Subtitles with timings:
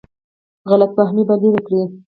[0.69, 1.81] غلط فهمۍ به لرې کړي.